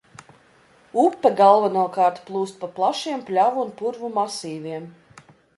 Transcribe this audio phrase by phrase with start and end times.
[1.01, 4.93] Upe galvenokārt plūst pa plašiem pļavu un purvu masīviem.